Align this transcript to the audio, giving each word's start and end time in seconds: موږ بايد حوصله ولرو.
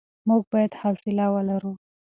موږ 0.27 0.41
بايد 0.51 0.71
حوصله 0.81 1.25
ولرو. 1.33 1.71